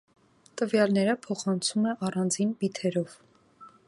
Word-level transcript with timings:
Տվյալները 0.61 1.13
փոխանցում 1.25 1.85
է 1.91 1.95
առանձին 2.07 2.57
բիթերով։ 2.65 3.15